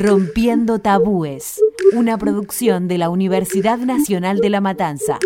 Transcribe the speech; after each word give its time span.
Rompiendo 0.00 0.78
Tabúes, 0.78 1.60
una 1.92 2.18
producción 2.18 2.86
de 2.86 2.98
la 2.98 3.08
Universidad 3.08 3.78
Nacional 3.78 4.38
de 4.38 4.48
La 4.48 4.60
Matanza. 4.60 5.18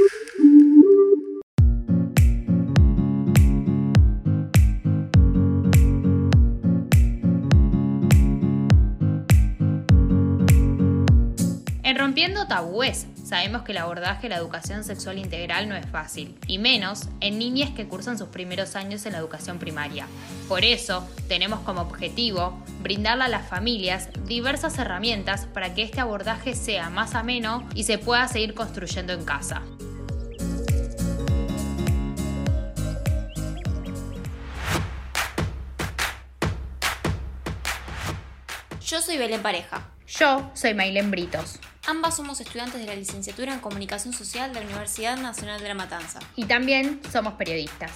En 11.83 11.99
Rompiendo 11.99 12.49
Tabúes 12.49 13.09
sabemos 13.33 13.63
que 13.63 13.73
el 13.73 13.79
abordaje 13.79 14.25
de 14.25 14.29
la 14.29 14.37
educación 14.37 14.85
sexual 14.85 15.17
integral 15.17 15.67
no 15.67 15.75
es 15.75 15.87
fácil, 15.87 16.39
y 16.47 16.59
menos 16.59 17.09
en 17.23 17.39
niñas 17.39 17.71
que 17.71 17.89
cursan 17.89 18.19
sus 18.19 18.29
primeros 18.29 18.77
años 18.77 19.07
en 19.07 19.13
la 19.13 19.19
educación 19.21 19.59
primaria. 19.59 20.07
Por 20.49 20.67
eso, 20.67 21.09
tenemos 21.29 21.61
como 21.61 21.81
objetivo 21.81 22.63
brindarle 22.83 23.25
a 23.25 23.29
las 23.29 23.49
familias 23.49 24.11
diversas 24.27 24.77
herramientas 24.79 25.47
para 25.47 25.73
que 25.73 25.83
este 25.83 25.99
abordaje 25.99 26.55
sea 26.55 26.91
más 26.91 27.15
ameno 27.15 27.67
y 27.75 27.85
se 27.85 27.97
pueda 27.97 28.29
seguir 28.29 28.53
construyendo 28.53 29.15
en 29.15 29.25
casa. 29.25 29.63
Yo 38.85 39.01
soy 39.01 39.17
Belén 39.17 39.41
Pareja. 39.41 39.89
Yo 40.07 40.51
soy 40.53 40.75
Mailen 40.75 41.11
Britos. 41.11 41.59
Ambas 41.85 42.15
somos 42.15 42.41
estudiantes 42.41 42.81
de 42.81 42.87
la 42.87 42.95
licenciatura 42.95 43.53
en 43.53 43.59
Comunicación 43.59 44.15
Social 44.15 44.55
de 44.55 44.61
la 44.61 44.67
Universidad 44.67 45.17
Nacional 45.17 45.61
de 45.61 45.67
La 45.67 45.75
Matanza. 45.75 46.21
Y 46.37 46.45
también 46.45 47.01
somos 47.11 47.33
periodistas. 47.33 47.91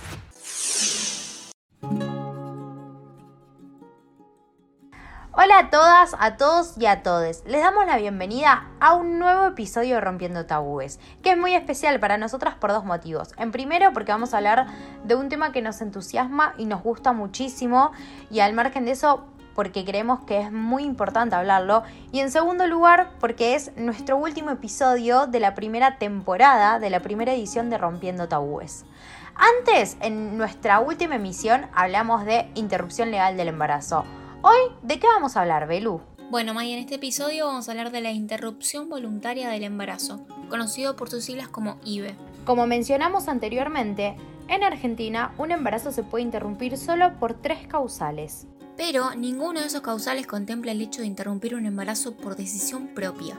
Hola 5.39 5.59
a 5.59 5.71
todas, 5.71 6.17
a 6.19 6.37
todos 6.37 6.75
y 6.79 6.87
a 6.87 7.05
todes. 7.05 7.45
Les 7.47 7.61
damos 7.61 7.87
la 7.87 7.97
bienvenida 7.97 8.69
a 8.81 8.95
un 8.95 9.21
nuevo 9.21 9.47
episodio 9.47 9.95
de 9.95 10.01
Rompiendo 10.01 10.47
Tabúes, 10.47 10.99
que 11.23 11.31
es 11.31 11.39
muy 11.39 11.55
especial 11.55 12.01
para 12.01 12.19
nosotras 12.19 12.57
por 12.57 12.73
dos 12.73 12.85
motivos. 12.85 13.35
En 13.39 13.53
primero, 13.53 13.93
porque 13.93 14.11
vamos 14.11 14.35
a 14.35 14.39
hablar 14.39 14.67
de 15.05 15.15
un 15.15 15.29
tema 15.29 15.53
que 15.53 15.63
nos 15.63 15.81
entusiasma 15.81 16.55
y 16.59 16.65
nos 16.65 16.83
gusta 16.83 17.13
muchísimo, 17.13 17.93
y 18.33 18.41
al 18.41 18.53
margen 18.53 18.87
de 18.87 18.93
eso, 18.93 19.29
porque 19.57 19.87
creemos 19.87 20.21
que 20.21 20.39
es 20.39 20.53
muy 20.53 20.85
importante 20.85 21.35
hablarlo. 21.35 21.83
Y 22.13 22.21
en 22.21 22.31
segundo 22.31 22.67
lugar, 22.67 23.15
porque 23.19 23.55
es 23.55 23.73
nuestro 23.77 24.19
último 24.19 24.51
episodio 24.51 25.27
de 25.27 25.41
la 25.41 25.55
primera 25.55 25.97
temporada, 25.97 26.79
de 26.79 26.91
la 26.91 27.01
primera 27.01 27.33
edición 27.33 27.71
de 27.71 27.79
Rompiendo 27.79 28.29
Tabúes. 28.29 28.85
Antes, 29.35 29.97
en 30.01 30.37
nuestra 30.37 30.79
última 30.81 31.17
emisión, 31.17 31.67
hablamos 31.75 32.27
de 32.27 32.51
interrupción 32.55 33.11
legal 33.11 33.39
del 33.39 33.49
embarazo. 33.49 34.05
Hoy, 34.43 34.59
¿de 34.83 34.99
qué 34.99 35.07
vamos 35.07 35.37
a 35.37 35.41
hablar, 35.41 35.67
Belú? 35.67 36.03
Bueno, 36.31 36.53
May, 36.53 36.73
en 36.73 36.81
este 36.81 36.97
episodio 36.97 37.47
vamos 37.47 37.69
a 37.69 37.73
hablar 37.73 37.91
de 37.93 38.03
la 38.03 38.11
interrupción 38.11 38.91
voluntaria 38.91 39.49
del 39.49 39.65
embarazo, 39.65 40.27
conocido 40.51 40.97
por 40.97 41.09
sus 41.09 41.25
siglas 41.25 41.49
como 41.49 41.79
IVE. 41.83 42.15
Como 42.45 42.67
mencionamos 42.67 43.27
anteriormente, 43.29 44.17
en 44.49 44.63
Argentina 44.65 45.33
un 45.39 45.51
embarazo 45.51 45.93
se 45.93 46.03
puede 46.03 46.25
interrumpir 46.25 46.77
solo 46.77 47.19
por 47.19 47.35
tres 47.35 47.67
causales. 47.67 48.47
Pero 48.77 49.15
ninguno 49.15 49.61
de 49.61 49.67
esos 49.67 49.81
causales 49.81 50.27
contempla 50.27 50.73
el 50.73 50.83
hecho 50.83 51.01
de 51.01 51.07
interrumpir 51.07 51.55
un 51.55 51.65
embarazo 51.65 52.17
por 52.17 52.37
decisión 52.37 52.89
propia, 52.89 53.39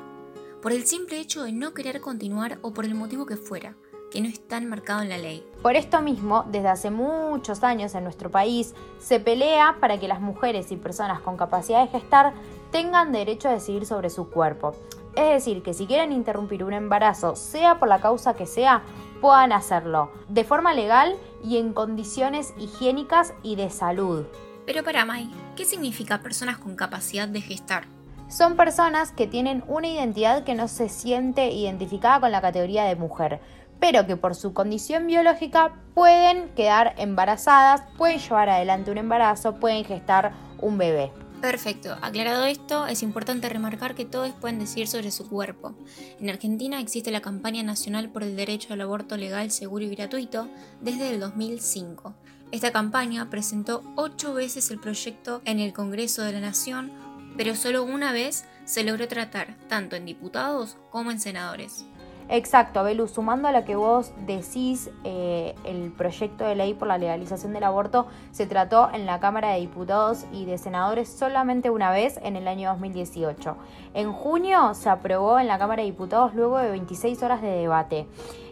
por 0.62 0.72
el 0.72 0.86
simple 0.86 1.20
hecho 1.20 1.44
de 1.44 1.52
no 1.52 1.74
querer 1.74 2.02
continuar 2.02 2.58
o 2.64 2.74
por 2.74 2.86
el 2.86 2.96
motivo 2.96 3.28
que 3.28 3.38
fuera, 3.38 3.76
que 4.12 4.20
no 4.20 4.28
está 4.28 4.58
enmarcado 4.58 5.04
en 5.04 5.10
la 5.10 5.18
ley. 5.20 5.48
Por 5.62 5.76
esto 5.76 6.02
mismo, 6.02 6.46
desde 6.52 6.70
hace 6.70 6.90
muchos 6.90 7.64
años 7.64 7.94
en 7.94 8.04
nuestro 8.04 8.32
país 8.32 8.74
se 9.00 9.20
pelea 9.20 9.78
para 9.80 10.00
que 10.00 10.08
las 10.08 10.22
mujeres 10.22 10.72
y 10.72 10.76
personas 10.78 11.22
con 11.22 11.38
capacidad 11.38 11.84
de 11.84 11.92
gestar 11.92 12.34
tengan 12.72 13.12
derecho 13.12 13.48
a 13.48 13.54
decidir 13.54 13.86
sobre 13.86 14.10
su 14.10 14.30
cuerpo. 14.32 14.76
Es 15.16 15.30
decir, 15.30 15.62
que 15.62 15.74
si 15.74 15.86
quieren 15.86 16.12
interrumpir 16.12 16.64
un 16.64 16.74
embarazo, 16.74 17.36
sea 17.36 17.80
por 17.80 17.90
la 17.90 18.02
causa 18.02 18.36
que 18.36 18.46
sea, 18.46 18.84
puedan 19.22 19.52
hacerlo 19.52 20.11
de 20.30 20.44
forma 20.44 20.73
legal 20.73 21.16
y 21.44 21.58
en 21.58 21.73
condiciones 21.73 22.54
higiénicas 22.58 23.34
y 23.44 23.56
de 23.56 23.70
salud. 23.70 24.26
Pero 24.67 24.83
para 24.83 25.05
May, 25.05 25.30
¿qué 25.55 25.64
significa 25.64 26.22
personas 26.22 26.58
con 26.58 26.76
capacidad 26.76 27.30
de 27.30 27.39
gestar? 27.39 27.86
Son 28.28 28.58
personas 28.58 29.14
que 29.14 29.26
tienen 29.26 29.64
una 29.66 29.88
identidad 29.88 30.44
que 30.44 30.55
no 30.55 30.67
se 30.67 30.89
siente 30.89 31.52
identificada 31.52 32.20
con 32.20 32.33
la 32.33 32.42
categoría 32.42 32.83
de 32.83 32.98
mujer, 32.98 33.39
pero 33.80 34.05
que 34.05 34.17
por 34.17 34.36
su 34.36 34.54
condición 34.54 35.08
biológica 35.08 35.72
pueden 35.94 36.50
quedar 36.50 36.95
embarazadas, 36.98 37.82
pueden 37.98 38.20
llevar 38.20 38.50
adelante 38.50 38.92
un 38.92 38.98
embarazo, 38.98 39.55
pueden 39.55 39.86
gestar 39.86 40.33
un 40.60 40.78
bebé. 40.78 41.14
Perfecto, 41.42 41.95
aclarado 42.02 42.45
esto, 42.45 42.87
es 42.87 43.03
importante 43.03 43.48
remarcar 43.48 43.93
que 43.93 44.05
todos 44.05 44.31
pueden 44.31 44.58
decir 44.58 44.87
sobre 44.87 45.11
su 45.11 45.30
cuerpo. 45.30 45.75
En 46.20 46.30
Argentina 46.30 46.80
existe 46.80 47.11
la 47.11 47.21
campaña 47.21 47.61
nacional 47.61 48.09
por 48.09 48.23
el 48.23 48.36
derecho 48.36 48.73
al 48.73 48.81
aborto 48.81 49.17
legal, 49.17 49.52
seguro 49.52 49.86
y 49.86 49.89
gratuito 49.89 50.49
desde 50.81 51.11
el 51.11 51.20
2005. 51.20 52.15
Esta 52.52 52.71
campaña 52.71 53.30
presentó 53.30 53.83
ocho 53.95 54.33
veces 54.33 54.71
el 54.71 54.80
proyecto 54.80 55.42
en 55.45 55.59
el 55.59 55.73
Congreso 55.73 56.23
de 56.23 56.31
la 56.31 56.39
Nación, 56.39 56.92
pero 57.37 57.55
solo 57.55 57.83
una 57.83 58.11
vez 58.11 58.45
se 58.65 58.83
logró 58.83 59.08
tratar, 59.08 59.58
tanto 59.67 59.95
en 59.95 60.05
diputados 60.05 60.77
como 60.89 61.11
en 61.11 61.19
senadores. 61.19 61.86
Exacto, 62.30 62.83
Belu, 62.83 63.08
sumando 63.08 63.48
a 63.48 63.54
lo 63.54 63.64
que 63.64 63.77
vos 63.77 64.11
decís, 64.26 64.89
eh, 65.05 65.55
el 65.64 65.92
proyecto 65.93 66.43
de 66.43 66.55
ley 66.55 66.73
por 66.73 66.89
la 66.89 66.98
legalización 66.98 67.54
del 67.54 67.64
aborto 67.64 68.08
se 68.32 68.45
trató 68.45 68.89
en 68.92 69.05
la 69.05 69.21
Cámara 69.21 69.54
de 69.54 69.61
Diputados 69.61 70.26
y 70.33 70.43
de 70.43 70.58
Senadores 70.58 71.08
solamente 71.08 71.70
una 71.70 71.89
vez 71.89 72.20
en 72.21 72.36
el 72.36 72.49
año 72.49 72.70
2018. 72.71 73.55
En 73.93 74.11
junio 74.11 74.73
se 74.73 74.89
aprobó 74.89 75.39
en 75.39 75.48
la 75.48 75.58
Cámara 75.58 75.83
de 75.83 75.89
Diputados 75.89 76.36
luego 76.36 76.58
de 76.58 76.70
26 76.71 77.23
horas 77.23 77.42
de 77.42 77.48
debate. 77.48 78.08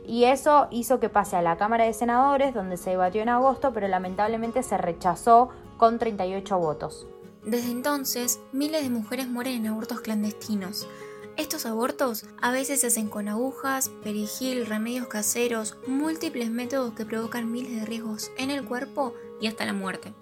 Y 0.08 0.24
eso 0.24 0.68
hizo 0.72 1.02
que 1.02 1.09
pase 1.09 1.35
a 1.35 1.41
la 1.41 1.58
Cámara 1.58 1.84
de 1.84 1.94
Senadores, 1.94 2.53
donde 2.53 2.78
se 2.78 2.91
debatió 2.91 3.22
en 3.24 3.30
agosto, 3.30 3.74
pero 3.74 3.90
lamentablemente 3.90 4.64
se 4.64 4.78
rechazó 4.78 5.50
con 5.78 6.00
38 6.00 6.58
votos. 6.58 7.08
Desde 7.44 7.72
entonces, 7.72 8.40
miles 8.53 8.84
de 8.84 8.90
mujeres 8.90 9.28
mueren 9.28 9.53
en 9.53 9.68
abortos 9.68 10.00
clandestinos. 10.02 10.88
Estos 11.38 11.66
abortos 11.66 12.25
a 12.41 12.51
veces 12.51 12.79
se 12.79 12.88
hacen 12.88 13.09
con 13.09 13.28
agujas, 13.28 13.90
perejil, 14.03 14.66
remedios 14.66 15.07
caseros, 15.07 15.75
múltiples 15.85 16.50
métodos 16.50 16.94
que 16.94 17.06
provocan 17.06 17.51
miles 17.51 17.75
de 17.78 17.85
riesgos 17.85 18.31
en 18.38 18.51
el 18.51 18.63
cuerpo 18.63 19.13
y 19.41 19.47
hasta 19.47 19.66
la 19.66 19.73
muerte. 19.73 20.13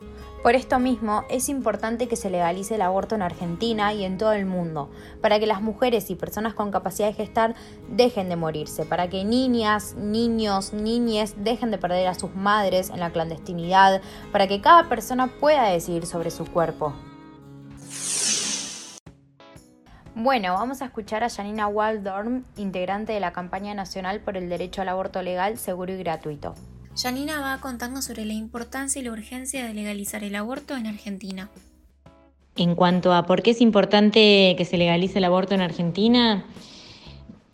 Por 0.42 0.56
esto 0.56 0.80
mismo 0.80 1.24
es 1.30 1.50
importante 1.50 2.08
que 2.08 2.16
se 2.16 2.32
legalice 2.32 2.76
el 2.76 2.82
aborto 2.82 3.14
en 3.14 3.22
Argentina 3.22 3.94
y 3.94 4.06
en 4.06 4.18
todo 4.18 4.34
el 4.34 4.48
mundo, 4.48 4.90
para 5.22 5.40
que 5.40 5.46
las 5.46 5.62
mujeres 5.62 6.10
y 6.10 6.16
personas 6.16 6.56
con 6.56 6.72
capacidad 6.72 7.10
de 7.10 7.14
gestar 7.14 7.54
dejen 7.90 8.28
de 8.28 8.36
morirse, 8.36 8.84
para 8.84 9.08
que 9.08 9.24
niñas, 9.24 9.94
niños, 9.94 10.74
niñes 10.74 11.36
dejen 11.38 11.70
de 11.70 11.78
perder 11.78 12.08
a 12.08 12.16
sus 12.16 12.34
madres 12.34 12.90
en 12.90 13.00
la 13.00 13.12
clandestinidad, 13.12 14.02
para 14.32 14.48
que 14.48 14.62
cada 14.62 14.90
persona 14.90 15.28
pueda 15.40 15.70
decidir 15.70 16.08
sobre 16.08 16.32
su 16.32 16.46
cuerpo. 16.46 16.94
Bueno, 20.24 20.54
vamos 20.54 20.82
a 20.82 20.86
escuchar 20.86 21.22
a 21.26 21.30
Janina 21.30 21.68
Waldorm, 21.68 22.46
integrante 22.56 23.12
de 23.12 23.20
la 23.20 23.34
campaña 23.34 23.74
nacional 23.74 24.22
por 24.22 24.38
el 24.38 24.48
derecho 24.48 24.82
al 24.82 24.88
aborto 24.88 25.22
legal, 25.22 25.58
seguro 25.58 25.92
y 25.92 25.98
gratuito. 25.98 26.56
Janina 26.96 27.42
va 27.42 27.56
a 27.56 27.60
contarnos 27.60 28.06
sobre 28.06 28.24
la 28.24 28.32
importancia 28.32 29.02
y 29.02 29.04
la 29.04 29.12
urgencia 29.12 29.66
de 29.66 29.74
legalizar 29.74 30.24
el 30.24 30.36
aborto 30.36 30.78
en 30.78 30.88
Argentina. 30.88 31.50
En 32.56 32.74
cuanto 32.76 33.14
a 33.14 33.26
por 33.26 33.42
qué 33.42 33.52
es 33.52 33.60
importante 33.60 34.56
que 34.58 34.64
se 34.64 34.78
legalice 34.78 35.18
el 35.18 35.26
aborto 35.26 35.56
en 35.56 35.62
Argentina, 35.62 36.46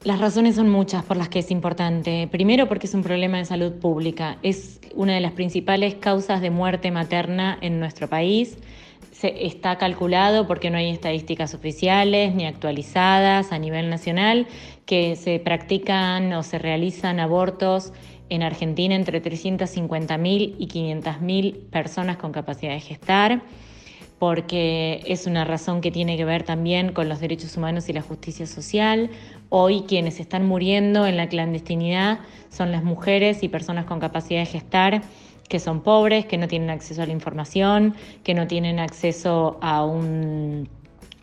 las 0.04 0.20
razones 0.20 0.56
son 0.56 0.70
muchas 0.70 1.04
por 1.04 1.18
las 1.18 1.28
que 1.28 1.40
es 1.40 1.50
importante. 1.50 2.28
Primero 2.32 2.68
porque 2.68 2.86
es 2.86 2.94
un 2.94 3.02
problema 3.02 3.40
de 3.40 3.46
salud 3.46 3.80
pública. 3.80 4.38
Es 4.44 4.80
una 4.94 5.16
de 5.16 5.22
las 5.22 5.32
principales 5.32 5.96
causas 5.96 6.40
de 6.40 6.52
muerte 6.52 6.92
materna 6.92 7.58
en 7.62 7.80
nuestro 7.80 8.08
país. 8.08 8.60
Se 9.20 9.46
está 9.46 9.78
calculado 9.78 10.48
porque 10.48 10.70
no 10.70 10.78
hay 10.78 10.92
estadísticas 10.92 11.54
oficiales 11.54 12.34
ni 12.34 12.46
actualizadas 12.46 13.52
a 13.52 13.60
nivel 13.60 13.90
nacional 13.90 14.48
que 14.86 15.18
se 15.18 15.40
practican 15.40 16.32
o 16.32 16.42
se 16.42 16.58
realizan 16.58 17.20
abortos 17.20 17.92
en 18.30 18.44
Argentina 18.44 18.96
entre 18.96 19.22
350.000 19.22 20.56
y 20.58 20.68
500.000 20.70 21.70
personas 21.70 22.16
con 22.16 22.32
capacidad 22.32 22.72
de 22.72 22.80
gestar, 22.80 23.42
porque 24.20 25.04
es 25.06 25.28
una 25.28 25.44
razón 25.44 25.82
que 25.82 25.92
tiene 25.92 26.16
que 26.16 26.24
ver 26.24 26.44
también 26.44 26.94
con 26.94 27.10
los 27.10 27.20
derechos 27.20 27.58
humanos 27.58 27.90
y 27.90 27.94
la 27.94 28.02
justicia 28.02 28.46
social. 28.46 29.10
Hoy 29.50 29.84
quienes 29.86 30.22
están 30.22 30.46
muriendo 30.46 31.06
en 31.06 31.18
la 31.18 31.28
clandestinidad 31.28 32.20
son 32.50 32.72
las 32.72 32.86
mujeres 32.86 33.44
y 33.44 33.50
personas 33.50 33.84
con 33.84 34.00
capacidad 34.00 34.40
de 34.40 34.46
gestar 34.46 35.02
que 35.50 35.60
son 35.60 35.82
pobres, 35.82 36.26
que 36.26 36.38
no 36.38 36.48
tienen 36.48 36.70
acceso 36.70 37.02
a 37.02 37.06
la 37.06 37.12
información, 37.12 37.96
que 38.24 38.34
no 38.34 38.48
tienen 38.48 38.80
acceso 38.80 39.58
a 39.62 39.84
un, 39.84 40.70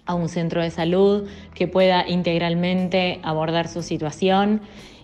a 0.05 0.15
un 0.15 0.29
centro 0.29 0.61
de 0.61 0.71
salud 0.71 1.29
que 1.55 1.69
pueda 1.69 2.07
integralmente 2.07 3.21
abordar 3.23 3.69
su 3.69 3.83
situación 3.83 4.61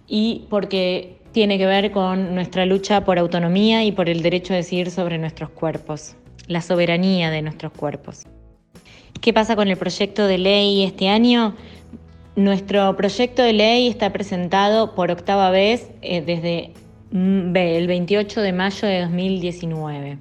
y 0.06 0.46
porque 0.50 1.18
tiene 1.30 1.56
que 1.56 1.66
ver 1.66 1.92
con 1.92 2.34
nuestra 2.34 2.66
lucha 2.66 3.04
por 3.04 3.18
autonomía 3.18 3.84
y 3.84 3.92
por 3.92 4.08
el 4.08 4.22
derecho 4.22 4.52
a 4.52 4.56
decidir 4.56 4.90
sobre 4.90 5.16
nuestros 5.18 5.50
cuerpos, 5.50 6.16
la 6.48 6.60
soberanía 6.60 7.30
de 7.30 7.42
nuestros 7.42 7.72
cuerpos. 7.72 8.26
¿Qué 9.20 9.32
pasa 9.32 9.56
con 9.56 9.68
el 9.68 9.76
proyecto 9.76 10.26
de 10.26 10.36
ley 10.36 10.82
este 10.82 11.08
año? 11.08 11.54
Nuestro 12.34 12.96
proyecto 12.96 13.42
de 13.42 13.52
ley 13.52 13.88
está 13.88 14.12
presentado 14.12 14.94
por 14.94 15.10
octava 15.10 15.50
vez 15.50 15.90
eh, 16.02 16.22
desde 16.22 16.72
mm, 17.12 17.56
el 17.56 17.86
28 17.86 18.40
de 18.40 18.52
mayo 18.52 18.88
de 18.88 19.00
2019. 19.02 20.18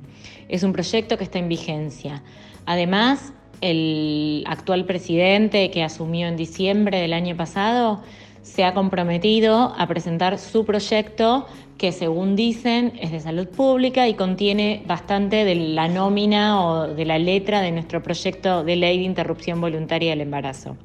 Es 0.49 0.63
un 0.63 0.73
proyecto 0.73 1.17
que 1.17 1.23
está 1.23 1.39
en 1.39 1.49
vigencia. 1.49 2.21
Además, 2.65 3.33
el 3.61 4.43
actual 4.47 4.85
presidente 4.85 5.71
que 5.71 5.83
asumió 5.83 6.27
en 6.27 6.35
diciembre 6.35 6.99
del 6.99 7.13
año 7.13 7.35
pasado 7.37 8.01
se 8.41 8.63
ha 8.63 8.73
comprometido 8.73 9.73
a 9.77 9.87
presentar 9.87 10.37
su 10.39 10.65
proyecto 10.65 11.45
que 11.77 11.91
según 11.91 12.35
dicen 12.35 12.93
es 12.99 13.11
de 13.11 13.19
salud 13.19 13.47
pública 13.47 14.07
y 14.07 14.13
contiene 14.13 14.83
bastante 14.85 15.45
de 15.45 15.55
la 15.55 15.87
nómina 15.87 16.63
o 16.63 16.87
de 16.87 17.05
la 17.05 17.17
letra 17.17 17.61
de 17.61 17.71
nuestro 17.71 18.03
proyecto 18.03 18.63
de 18.63 18.75
ley 18.75 18.99
de 18.99 19.03
interrupción 19.05 19.61
voluntaria 19.61 20.11
del 20.11 20.21
embarazo. 20.21 20.77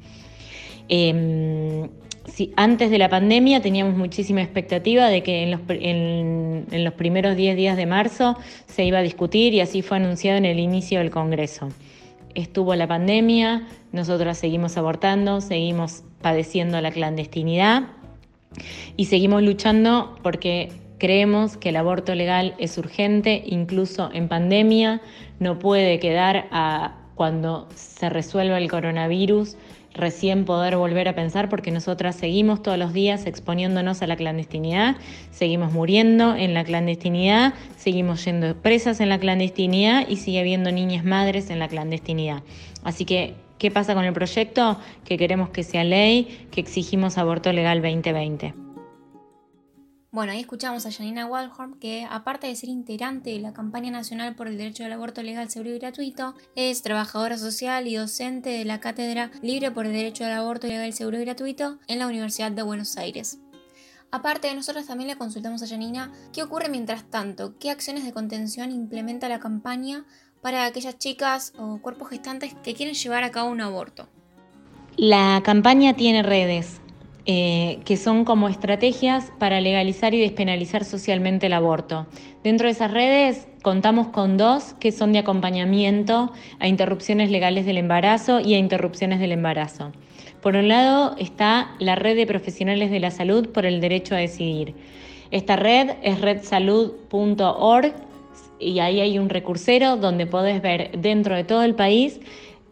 Em, 2.37 2.51
antes 2.55 2.91
de 2.91 2.97
la 2.97 3.09
pandemia 3.09 3.61
teníamos 3.61 3.95
muchísima 3.95 4.41
expectativa 4.41 5.07
de 5.07 5.23
que 5.23 5.43
en 5.43 5.51
los, 5.51 5.61
en 5.69 6.83
los 6.83 6.93
primeros 6.93 7.35
10 7.35 7.55
días 7.55 7.77
de 7.77 7.85
marzo 7.85 8.37
se 8.67 8.83
iba 8.83 8.99
a 8.99 9.01
discutir 9.01 9.53
y 9.53 9.61
así 9.61 9.81
fue 9.81 9.97
anunciado 9.97 10.37
en 10.37 10.45
el 10.45 10.59
inicio 10.59 10.99
del 10.99 11.09
Congreso. 11.09 11.69
Estuvo 12.35 12.75
la 12.75 12.87
pandemia, 12.87 13.67
nosotros 13.91 14.37
seguimos 14.37 14.77
abortando, 14.77 15.41
seguimos 15.41 16.03
padeciendo 16.21 16.79
la 16.81 16.91
clandestinidad 16.91 17.87
y 18.95 19.05
seguimos 19.05 19.41
luchando 19.43 20.15
porque 20.21 20.71
creemos 20.97 21.57
que 21.57 21.69
el 21.69 21.77
aborto 21.77 22.15
legal 22.15 22.55
es 22.59 22.77
urgente, 22.77 23.43
incluso 23.45 24.09
en 24.13 24.27
pandemia, 24.27 25.01
no 25.39 25.59
puede 25.59 25.99
quedar 25.99 26.47
a 26.51 26.97
cuando 27.15 27.67
se 27.75 28.09
resuelva 28.09 28.57
el 28.59 28.69
coronavirus 28.69 29.57
recién 29.97 30.45
poder 30.45 30.77
volver 30.77 31.07
a 31.07 31.15
pensar 31.15 31.49
porque 31.49 31.71
nosotras 31.71 32.15
seguimos 32.15 32.61
todos 32.61 32.77
los 32.77 32.93
días 32.93 33.25
exponiéndonos 33.25 34.01
a 34.01 34.07
la 34.07 34.15
clandestinidad, 34.15 34.95
seguimos 35.31 35.73
muriendo 35.73 36.35
en 36.35 36.53
la 36.53 36.63
clandestinidad, 36.63 37.53
seguimos 37.77 38.23
yendo 38.23 38.55
presas 38.55 38.99
en 38.99 39.09
la 39.09 39.19
clandestinidad 39.19 40.07
y 40.07 40.17
sigue 40.17 40.39
habiendo 40.39 40.71
niñas 40.71 41.03
madres 41.03 41.49
en 41.49 41.59
la 41.59 41.67
clandestinidad. 41.67 42.43
Así 42.83 43.05
que, 43.05 43.33
¿qué 43.57 43.71
pasa 43.71 43.93
con 43.95 44.05
el 44.05 44.13
proyecto? 44.13 44.79
Que 45.03 45.17
queremos 45.17 45.49
que 45.49 45.63
sea 45.63 45.83
ley, 45.83 46.47
que 46.51 46.61
exigimos 46.61 47.17
aborto 47.17 47.51
legal 47.51 47.81
2020. 47.81 48.66
Bueno, 50.09 50.31
ahí 50.31 50.39
escuchamos 50.39 50.85
a 50.85 50.91
Janina 50.91 51.25
Waldhorn, 51.25 51.79
que 51.79 52.07
aparte 52.09 52.47
de 52.47 52.55
ser 52.55 52.69
integrante 52.69 53.31
de 53.31 53.39
la 53.39 53.51
campaña 53.51 53.91
nacional 53.91 54.35
por 54.35 54.47
el 54.47 54.57
derecho 54.57 54.85
al 54.85 54.93
aborto 54.93 55.21
legal, 55.21 55.49
seguro 55.49 55.71
y 55.71 55.79
gratuito, 55.79 56.33
es 56.55 56.81
trabajadora 56.81 57.37
social 57.37 57.87
y 57.87 57.95
docente 57.95 58.49
de 58.51 58.63
la 58.63 58.79
Cátedra 58.79 59.31
Libre 59.41 59.69
por 59.69 59.85
el 59.85 59.91
Derecho 59.91 60.23
al 60.23 60.31
Aborto 60.31 60.67
Legal, 60.67 60.93
Seguro 60.93 61.19
y 61.19 61.25
Gratuito 61.25 61.79
en 61.87 61.99
la 61.99 62.07
Universidad 62.07 62.51
de 62.51 62.61
Buenos 62.61 62.95
Aires. 62.95 63.39
Aparte, 64.09 64.53
nosotros 64.55 64.85
también 64.85 65.09
le 65.09 65.17
consultamos 65.17 65.61
a 65.61 65.67
Janina 65.67 66.13
qué 66.31 66.41
ocurre 66.41 66.69
mientras 66.69 67.03
tanto, 67.09 67.57
qué 67.59 67.69
acciones 67.69 68.05
de 68.05 68.13
contención 68.13 68.71
implementa 68.71 69.27
la 69.27 69.41
campaña 69.41 70.05
para 70.41 70.65
aquellas 70.65 70.97
chicas 70.97 71.51
o 71.57 71.81
cuerpos 71.81 72.09
gestantes 72.09 72.55
que 72.63 72.73
quieren 72.73 72.95
llevar 72.95 73.25
a 73.25 73.31
cabo 73.31 73.49
un 73.51 73.59
aborto. 73.59 74.07
La 74.95 75.41
campaña 75.43 75.93
tiene 75.93 76.23
redes, 76.23 76.79
eh, 77.29 77.79
que 77.83 77.97
son 77.97 78.23
como 78.23 78.47
estrategias 78.47 79.33
para 79.37 79.59
legalizar 79.59 80.13
y 80.13 80.21
despenalizar 80.21 80.85
socialmente 80.85 81.47
el 81.47 81.53
aborto. 81.53 82.07
Dentro 82.41 82.67
de 82.67 82.71
esas 82.71 82.89
redes 82.89 83.49
contamos 83.63 84.07
con 84.07 84.37
dos 84.37 84.75
que 84.79 84.93
son 84.93 85.11
de 85.11 85.19
acompañamiento 85.19 86.31
a 86.59 86.69
interrupciones 86.69 87.29
legales 87.29 87.65
del 87.65 87.79
embarazo 87.79 88.39
y 88.39 88.53
a 88.53 88.57
interrupciones 88.57 89.19
del 89.19 89.33
embarazo. 89.33 89.91
Por 90.41 90.55
un 90.55 90.69
lado 90.69 91.15
está 91.17 91.75
la 91.79 91.95
red 91.95 92.15
de 92.15 92.25
profesionales 92.25 92.91
de 92.91 93.01
la 93.01 93.11
salud 93.11 93.49
por 93.49 93.65
el 93.65 93.81
derecho 93.81 94.15
a 94.15 94.19
decidir. 94.19 94.75
Esta 95.29 95.57
red 95.57 95.95
es 96.03 96.21
redsalud.org 96.21 97.93
y 98.57 98.79
ahí 98.79 99.01
hay 99.01 99.19
un 99.19 99.27
recursero 99.27 99.97
donde 99.97 100.27
podés 100.27 100.61
ver 100.61 100.91
dentro 100.97 101.35
de 101.35 101.43
todo 101.43 101.63
el 101.63 101.75
país 101.75 102.21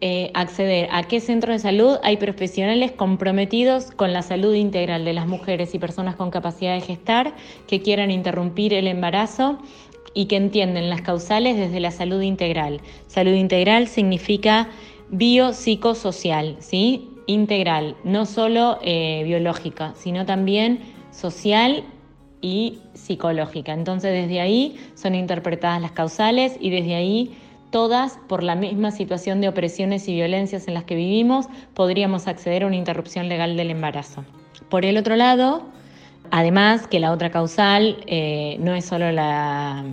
eh, 0.02 0.30
acceder 0.34 0.90
a 0.92 1.04
qué 1.04 1.22
centro 1.22 1.54
de 1.54 1.60
salud 1.60 1.98
hay 2.04 2.18
profesionales 2.18 2.92
comprometidos 2.92 3.92
con 3.92 4.12
la 4.12 4.22
salud 4.22 4.54
integral 4.54 5.06
de 5.06 5.14
las 5.14 5.26
mujeres 5.26 5.74
y 5.74 5.80
personas 5.80 6.16
con 6.16 6.32
capacidad 6.32 6.74
de 6.74 6.82
gestar 6.82 7.34
que 7.68 7.82
quieran 7.82 8.12
interrumpir 8.12 8.74
el 8.74 8.88
embarazo 8.88 9.58
y 10.14 10.26
que 10.26 10.36
entienden 10.36 10.90
las 10.90 11.02
causales 11.02 11.56
desde 11.56 11.80
la 11.80 11.92
salud 11.92 12.22
integral. 12.22 12.82
Salud 13.08 13.34
integral 13.34 13.88
significa 13.88 14.70
biopsicosocial, 15.10 16.58
¿sí? 16.60 17.10
Integral, 17.28 17.96
no 18.04 18.26
solo 18.26 18.80
eh, 18.82 19.24
biológica, 19.26 19.94
sino 19.96 20.26
también 20.26 20.80
social 21.12 21.84
y 22.42 22.80
psicológica. 22.94 23.74
Entonces 23.74 24.12
desde 24.12 24.42
ahí 24.42 24.78
son 24.96 25.16
interpretadas 25.16 25.82
las 25.82 25.92
causales 25.92 26.58
y 26.60 26.70
desde 26.70 26.96
ahí 26.96 27.36
todas, 27.76 28.18
por 28.30 28.42
la 28.42 28.56
misma 28.56 28.92
situación 28.92 29.42
de 29.42 29.50
opresiones 29.50 30.08
y 30.08 30.14
violencias 30.14 30.70
en 30.70 30.76
las 30.76 30.86
que 30.86 30.96
vivimos, 30.96 31.48
podríamos 31.74 32.26
acceder 32.26 32.64
a 32.64 32.68
una 32.68 32.78
interrupción 32.78 33.28
legal 33.28 33.58
del 33.58 33.70
embarazo. 33.70 34.24
Por 34.70 34.86
el 34.86 34.96
otro 34.96 35.18
lado, 35.18 35.62
además 36.32 36.88
que 36.88 37.02
la 37.02 37.12
otra 37.12 37.32
causal 37.32 37.98
eh, 38.08 38.56
no 38.62 38.76
es 38.76 38.86
solo 38.86 39.12
la, 39.12 39.84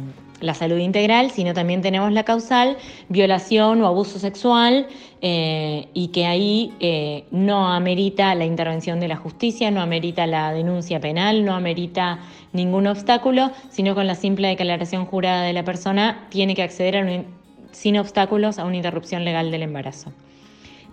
salud 0.54 0.78
integral, 0.78 1.32
sino 1.32 1.54
también 1.54 1.82
tenemos 1.82 2.12
la 2.12 2.22
causal 2.22 2.76
violación 3.08 3.82
o 3.82 3.88
abuso 3.88 4.20
sexual 4.20 4.86
eh, 5.20 5.88
y 5.92 6.12
que 6.12 6.26
ahí 6.26 6.72
eh, 6.78 7.24
no 7.32 7.66
amerita 7.66 8.32
la 8.36 8.44
intervención 8.44 9.00
de 9.00 9.08
la 9.08 9.16
justicia, 9.16 9.72
no 9.72 9.80
amerita 9.80 10.28
la 10.28 10.52
denuncia 10.52 11.00
penal, 11.00 11.44
no 11.44 11.56
amerita 11.56 12.20
ningún 12.52 12.86
obstáculo, 12.86 13.50
sino 13.70 13.96
con 13.96 14.06
la 14.06 14.14
simple 14.14 14.46
declaración 14.46 15.04
jurada 15.04 15.42
de 15.42 15.52
la 15.52 15.64
persona 15.64 16.28
tiene 16.30 16.54
que 16.54 16.62
acceder 16.62 16.96
a 16.96 17.00
una 17.00 17.24
sin 17.72 17.98
obstáculos 17.98 18.58
a 18.58 18.64
una 18.64 18.76
interrupción 18.76 19.24
legal 19.24 19.50
del 19.50 19.62
embarazo. 19.62 20.12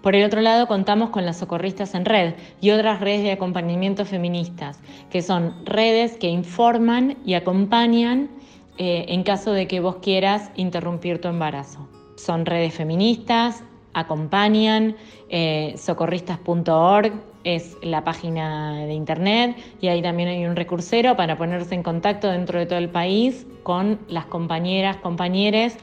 Por 0.02 0.16
el 0.16 0.26
otro 0.26 0.42
lado, 0.42 0.68
contamos 0.68 1.10
con 1.10 1.26
las 1.26 1.38
socorristas 1.38 1.94
en 1.94 2.06
red 2.06 2.34
y 2.62 2.72
otras 2.72 3.02
redes 3.02 3.24
de 3.24 3.34
acompañamiento 3.34 4.06
feministas, 4.06 4.80
que 5.10 5.22
son 5.22 5.54
redes 5.66 6.16
que 6.18 6.30
informan 6.30 7.18
y 7.26 7.34
acompañan 7.34 8.30
eh, 8.78 9.06
en 9.10 9.24
caso 9.24 9.52
de 9.52 9.68
que 9.68 9.82
vos 9.82 9.98
quieras 9.98 10.52
interrumpir 10.56 11.20
tu 11.20 11.28
embarazo. 11.28 11.90
Son 12.16 12.46
redes 12.46 12.74
feministas, 12.74 13.62
acompañan, 13.94 14.96
eh, 15.30 15.76
socorristas.org 15.78 17.14
es 17.44 17.78
la 17.82 18.04
página 18.04 18.86
de 18.86 18.94
internet 18.94 19.58
y 19.82 19.88
ahí 19.88 20.02
también 20.02 20.30
hay 20.30 20.46
un 20.46 20.56
recursero 20.56 21.16
para 21.16 21.38
ponerse 21.38 21.76
en 21.76 21.84
contacto 21.84 22.30
dentro 22.30 22.60
de 22.60 22.66
todo 22.66 22.80
el 22.80 22.90
país 22.90 23.48
con 23.64 24.00
las 24.08 24.26
compañeras, 24.26 24.98
compañeros 24.98 25.74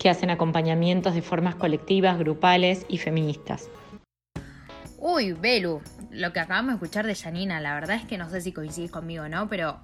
que 0.00 0.08
hacen 0.08 0.30
acompañamientos 0.30 1.14
de 1.14 1.20
formas 1.20 1.54
colectivas, 1.54 2.18
grupales 2.18 2.86
y 2.88 2.96
feministas. 2.96 3.68
Uy, 4.98 5.32
Belu, 5.34 5.82
lo 6.10 6.32
que 6.32 6.40
acabamos 6.40 6.70
de 6.70 6.74
escuchar 6.76 7.06
de 7.06 7.14
Janina, 7.14 7.60
la 7.60 7.74
verdad 7.74 7.96
es 7.96 8.06
que 8.06 8.16
no 8.16 8.30
sé 8.30 8.40
si 8.40 8.52
coincidís 8.52 8.90
conmigo 8.90 9.24
o 9.24 9.28
no, 9.28 9.48
pero 9.48 9.78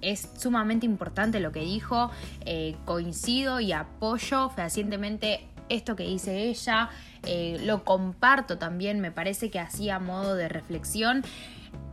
es 0.00 0.28
sumamente 0.36 0.86
importante 0.86 1.38
lo 1.38 1.52
que 1.52 1.60
dijo, 1.60 2.10
eh, 2.44 2.74
coincido 2.84 3.60
y 3.60 3.70
apoyo 3.72 4.50
fehacientemente 4.50 5.46
esto 5.68 5.96
que 5.96 6.04
dice 6.04 6.44
ella, 6.44 6.90
eh, 7.24 7.60
lo 7.64 7.84
comparto 7.84 8.58
también, 8.58 9.00
me 9.00 9.10
parece 9.10 9.50
que 9.50 9.58
así 9.58 9.90
a 9.90 9.98
modo 9.98 10.34
de 10.34 10.48
reflexión 10.48 11.24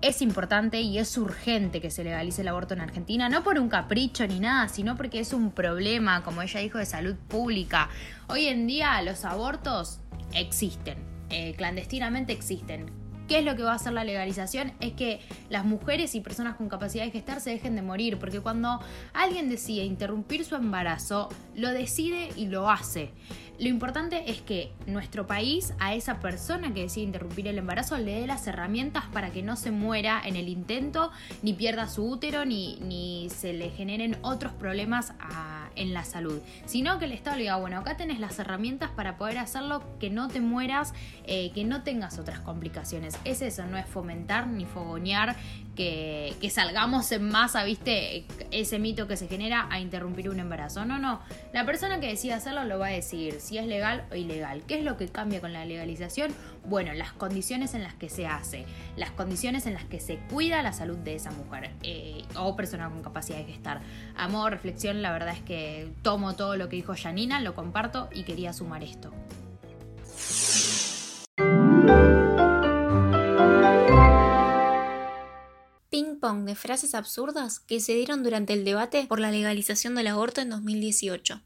es 0.02 0.22
importante 0.22 0.82
y 0.82 1.00
es 1.00 1.18
urgente 1.18 1.82
que 1.82 1.90
se 1.90 2.04
legalice 2.04 2.42
el 2.42 2.48
aborto 2.48 2.74
en 2.74 2.82
Argentina, 2.82 3.30
no 3.30 3.44
por 3.44 3.58
un 3.58 3.70
capricho 3.70 4.28
ni 4.28 4.40
nada, 4.40 4.68
sino 4.68 4.96
porque 4.96 5.20
es 5.20 5.34
un 5.34 5.52
problema, 5.52 6.24
como 6.24 6.42
ella 6.42 6.60
dijo, 6.60 6.78
de 6.78 6.86
salud 6.86 7.16
pública. 7.28 7.90
Hoy 8.28 8.48
en 8.48 8.68
día 8.68 9.02
los 9.02 9.26
abortos 9.26 10.00
existen, 10.34 10.98
eh, 11.30 11.56
clandestinamente 11.56 12.34
existen. 12.34 13.06
¿Qué 13.28 13.40
es 13.40 13.46
lo 13.46 13.56
que 13.56 13.64
va 13.64 13.72
a 13.72 13.76
hacer 13.76 13.94
la 13.94 14.04
legalización? 14.04 14.74
Es 14.80 14.94
que 14.94 15.20
las 15.50 15.66
mujeres 15.66 16.14
y 16.14 16.22
personas 16.22 16.58
con 16.58 16.70
capacidad 16.70 17.04
de 17.04 17.10
gestar 17.10 17.42
se 17.42 17.50
dejen 17.50 17.76
de 17.76 17.82
morir, 17.82 18.20
porque 18.20 18.40
cuando 18.40 18.80
alguien 19.14 19.50
decide 19.50 19.84
interrumpir 19.84 20.46
su 20.46 20.54
embarazo, 20.54 21.30
lo 21.56 21.72
decide 21.72 22.30
y 22.36 22.46
lo 22.46 22.70
hace. 22.70 23.12
Lo 23.58 23.70
importante 23.70 24.30
es 24.30 24.42
que 24.42 24.72
nuestro 24.86 25.28
país 25.28 25.74
a 25.80 25.94
esa 25.94 26.20
persona 26.20 26.74
que 26.74 26.82
decide 26.82 27.06
interrumpir 27.06 27.48
el 27.48 27.58
embarazo 27.58 27.98
le 27.98 28.20
dé 28.20 28.28
las 28.28 28.48
herramientas 28.48 29.06
para 29.14 29.32
que 29.32 29.44
no 29.44 29.56
se 29.56 29.72
muera 29.72 30.22
en 30.24 30.36
el 30.36 30.50
intento, 30.50 31.12
ni 31.42 31.54
pierda 31.54 31.88
su 31.88 32.06
útero, 32.06 32.46
ni, 32.46 32.78
ni 32.82 33.30
se 33.30 33.54
le 33.54 33.70
generen 33.70 34.18
otros 34.22 34.52
problemas 34.54 35.14
en 35.76 35.94
la 35.94 36.04
salud. 36.04 36.42
Sino 36.66 37.00
que 37.00 37.06
el 37.06 37.12
Estado 37.12 37.38
le 37.38 37.44
diga, 37.44 37.58
bueno, 37.58 37.78
acá 37.78 37.98
tenés 37.98 38.20
las 38.20 38.40
herramientas 38.40 38.90
para 38.92 39.18
poder 39.18 39.38
hacerlo, 39.38 39.84
que 40.00 40.10
no 40.10 40.28
te 40.28 40.42
mueras, 40.42 40.94
eh, 41.26 41.52
que 41.54 41.64
no 41.64 41.84
tengas 41.84 42.20
otras 42.20 42.40
complicaciones. 42.40 43.18
Es 43.24 43.42
eso, 43.42 43.66
no 43.66 43.78
es 43.78 43.86
fomentar 43.86 44.48
ni 44.48 44.66
fogonear 44.66 45.36
que, 45.76 46.50
salgamos 46.50 47.12
en 47.12 47.30
masa, 47.30 47.64
¿viste? 47.64 48.26
Ese 48.52 48.80
mito 48.80 49.08
que 49.08 49.18
se 49.18 49.28
genera 49.28 49.68
a 49.70 49.80
interrumpir 49.80 50.30
un 50.30 50.40
embarazo. 50.40 50.86
No, 50.86 51.00
no. 51.00 51.20
La 51.54 51.66
persona 51.66 52.00
que 52.00 52.08
decide 52.08 52.34
hacerlo 52.34 52.64
lo 52.64 52.80
va 52.80 52.88
a 52.88 52.92
decidir 52.92 53.40
si 53.40 53.58
es 53.58 53.66
legal 53.66 54.06
o 54.12 54.16
ilegal. 54.16 54.64
¿Qué 54.68 54.80
es 54.80 54.84
lo 54.84 54.98
que 54.98 55.08
cambia 55.08 55.42
con 55.42 55.54
la 55.54 55.66
legalización? 55.66 56.34
Bueno, 56.64 56.94
las 56.94 57.14
condiciones 57.14 57.74
en 57.74 57.84
las 57.84 57.94
que 57.94 58.10
se 58.10 58.26
hace, 58.26 58.66
las 58.96 59.12
condiciones 59.12 59.68
en 59.68 59.74
las 59.74 59.86
que 59.86 60.00
se 60.00 60.18
cuida 60.18 60.62
la 60.64 60.74
salud 60.74 60.98
de 60.98 61.16
esa 61.16 61.32
mujer 61.32 61.72
eh, 61.84 62.24
o 62.38 62.56
persona 62.56 62.90
con 62.90 63.04
capacidad 63.04 63.38
de 63.38 63.46
gestar. 63.46 63.82
A 64.16 64.28
modo 64.28 64.46
de 64.46 64.52
reflexión, 64.52 65.02
la 65.02 65.12
verdad 65.12 65.36
es 65.36 65.42
que 65.42 65.92
tomo 66.02 66.36
todo 66.36 66.56
lo 66.56 66.70
que 66.70 66.78
dijo 66.78 66.94
Janina, 66.98 67.42
lo 67.42 67.54
comparto 67.54 68.10
y 68.14 68.24
quería 68.24 68.54
sumar 68.54 68.84
esto. 68.84 69.12
De 76.26 76.56
frases 76.56 76.96
absurdas 76.96 77.60
que 77.60 77.80
se 77.80 77.94
dieron 77.94 78.24
durante 78.24 78.54
el 78.54 78.66
debate 78.66 79.06
por 79.08 79.20
la 79.20 79.30
legalización 79.30 79.94
del 79.94 80.08
aborto 80.08 80.42
en 80.42 80.50
2018. 80.50 81.40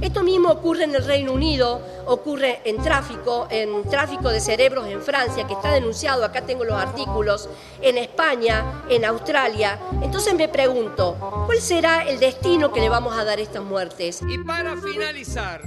Esto 0.00 0.22
mismo 0.22 0.50
ocurre 0.50 0.84
en 0.84 0.94
el 0.94 1.04
Reino 1.04 1.32
Unido, 1.32 1.80
ocurre 2.06 2.60
en 2.64 2.80
tráfico, 2.80 3.48
en 3.50 3.82
tráfico 3.90 4.28
de 4.28 4.40
cerebros 4.40 4.86
en 4.86 5.02
Francia, 5.02 5.44
que 5.46 5.54
está 5.54 5.72
denunciado, 5.72 6.24
acá 6.24 6.42
tengo 6.42 6.64
los 6.64 6.80
artículos, 6.80 7.48
en 7.82 7.98
España, 7.98 8.84
en 8.88 9.04
Australia. 9.04 9.80
Entonces 10.02 10.34
me 10.34 10.48
pregunto, 10.48 11.44
¿cuál 11.46 11.60
será 11.60 12.06
el 12.06 12.20
destino 12.20 12.72
que 12.72 12.80
le 12.80 12.88
vamos 12.88 13.18
a 13.18 13.24
dar 13.24 13.38
a 13.38 13.42
estas 13.42 13.64
muertes? 13.64 14.20
Y 14.28 14.38
para 14.38 14.76
finalizar, 14.76 15.62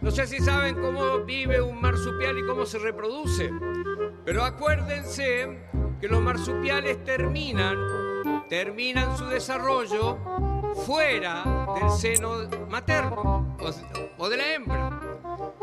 no 0.00 0.10
sé 0.10 0.26
si 0.26 0.38
saben 0.38 0.76
cómo 0.80 1.18
vive 1.24 1.60
un 1.60 1.80
marsupial 1.80 2.38
y 2.38 2.46
cómo 2.46 2.64
se 2.66 2.78
reproduce, 2.78 3.50
pero 4.24 4.44
acuérdense 4.44 5.58
que 6.00 6.08
los 6.08 6.20
marsupiales 6.20 7.02
terminan, 7.04 7.76
terminan 8.48 9.16
su 9.18 9.26
desarrollo 9.26 10.18
fuera 10.86 11.44
del 11.80 11.90
seno 11.90 12.48
materno 12.68 13.56
o 14.18 14.28
de 14.28 14.36
la 14.36 14.54
hembra. 14.54 15.00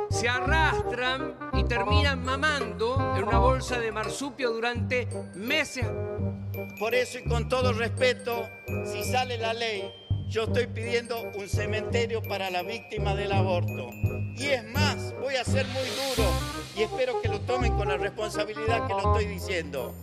Se 0.09 0.27
arrastran 0.27 1.35
y 1.53 1.63
terminan 1.63 2.23
mamando 2.23 3.15
en 3.17 3.23
una 3.23 3.37
bolsa 3.39 3.79
de 3.79 3.91
marsupio 3.91 4.51
durante 4.51 5.07
meses. 5.35 5.85
Por 6.79 6.93
eso 6.93 7.19
y 7.19 7.23
con 7.23 7.47
todo 7.47 7.73
respeto, 7.73 8.47
si 8.85 9.03
sale 9.03 9.37
la 9.37 9.53
ley, 9.53 9.91
yo 10.27 10.43
estoy 10.43 10.67
pidiendo 10.67 11.21
un 11.35 11.47
cementerio 11.47 12.21
para 12.21 12.49
la 12.49 12.63
víctima 12.63 13.15
del 13.15 13.31
aborto. 13.31 13.89
Y 14.37 14.47
es 14.47 14.65
más, 14.65 15.13
voy 15.21 15.35
a 15.35 15.45
ser 15.45 15.65
muy 15.67 15.83
duro 15.83 16.29
y 16.75 16.83
espero 16.83 17.21
que 17.21 17.29
lo 17.29 17.39
tomen 17.41 17.73
con 17.77 17.87
la 17.87 17.95
responsabilidad 17.95 18.85
que 18.85 18.93
lo 18.93 18.99
estoy 18.99 19.25
diciendo. 19.25 19.93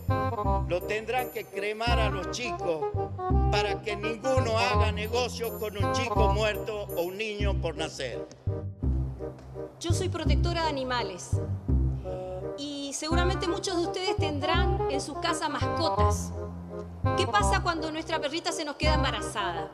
Lo 0.67 0.81
tendrán 0.81 1.29
que 1.29 1.45
cremar 1.45 1.99
a 1.99 2.09
los 2.09 2.31
chicos 2.31 2.83
para 3.51 3.81
que 3.83 3.95
ninguno 3.95 4.57
haga 4.57 4.91
negocio 4.91 5.59
con 5.59 5.77
un 5.77 5.93
chico 5.93 6.33
muerto 6.33 6.87
o 6.97 7.03
un 7.03 7.17
niño 7.17 7.61
por 7.61 7.77
nacer. 7.77 8.27
Yo 9.79 9.91
soy 9.91 10.09
protectora 10.09 10.63
de 10.63 10.69
animales 10.69 11.29
y 12.57 12.91
seguramente 12.93 13.47
muchos 13.47 13.77
de 13.77 13.83
ustedes 13.83 14.17
tendrán 14.17 14.89
en 14.89 14.99
su 14.99 15.13
casa 15.21 15.47
mascotas. 15.47 16.31
¿Qué 17.17 17.27
pasa 17.27 17.61
cuando 17.61 17.91
nuestra 17.91 18.19
perrita 18.19 18.51
se 18.51 18.65
nos 18.65 18.77
queda 18.77 18.95
embarazada? 18.95 19.69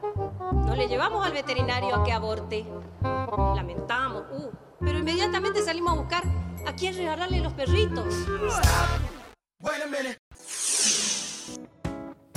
No 0.52 0.76
le 0.76 0.88
llevamos 0.88 1.26
al 1.26 1.34
veterinario 1.34 1.96
a 1.96 2.04
que 2.04 2.12
aborte. 2.12 2.66
Lamentamos, 3.56 4.24
uh, 4.32 4.52
pero 4.80 5.00
inmediatamente 5.00 5.62
salimos 5.62 5.94
a 5.94 5.96
buscar 5.96 6.24
a 6.66 6.74
quién 6.74 6.96
regalarle 6.96 7.40
los 7.40 7.54
perritos. 7.54 8.06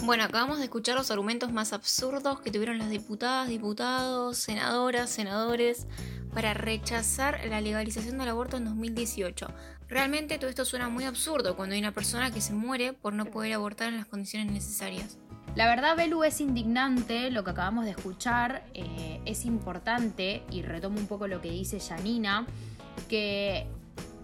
Bueno, 0.03 0.25
acabamos 0.25 0.59
de 0.59 0.65
escuchar 0.65 0.97
los 0.97 1.11
argumentos 1.11 1.53
más 1.53 1.73
absurdos 1.73 2.41
que 2.41 2.51
tuvieron 2.51 2.79
las 2.79 2.91
diputadas, 2.91 3.49
diputados, 3.49 4.37
senadoras, 4.37 5.11
senadores 5.11 5.87
para 6.35 6.55
rechazar 6.55 7.41
la 7.49 7.61
legalización 7.61 8.19
del 8.19 8.29
aborto 8.29 8.57
en 8.57 8.65
2018. 8.65 9.47
Realmente 9.89 10.39
todo 10.39 10.51
esto 10.51 10.65
suena 10.65 10.89
muy 10.89 11.05
absurdo 11.05 11.55
cuando 11.57 11.75
hay 11.75 11.81
una 11.81 11.93
persona 11.93 12.31
que 12.31 12.41
se 12.41 12.53
muere 12.53 12.95
por 12.95 13.13
no 13.13 13.27
poder 13.27 13.53
abortar 13.53 13.89
en 13.89 13.99
las 13.99 14.07
condiciones 14.07 14.51
necesarias. 14.51 15.19
La 15.55 15.67
verdad, 15.67 15.97
Belu, 15.97 16.25
es 16.25 16.41
indignante 16.41 17.31
lo 17.31 17.45
que 17.45 17.51
acabamos 17.51 17.85
de 17.85 17.91
escuchar, 17.91 18.65
eh, 18.73 19.21
es 19.27 19.45
importante, 19.45 20.43
y 20.51 20.63
retomo 20.63 20.99
un 20.99 21.07
poco 21.07 21.29
lo 21.29 21.43
que 21.43 21.51
dice 21.51 21.79
Janina, 21.79 22.47
que 23.09 23.67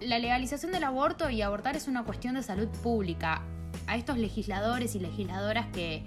la 0.00 0.18
legalización 0.18 0.72
del 0.72 0.84
aborto 0.84 1.28
y 1.28 1.42
abortar 1.42 1.76
es 1.76 1.86
una 1.86 2.04
cuestión 2.04 2.34
de 2.34 2.42
salud 2.42 2.68
pública. 2.82 3.42
A 3.86 3.96
estos 3.96 4.16
legisladores 4.16 4.94
y 4.94 5.00
legisladoras 5.00 5.66
que, 5.66 6.02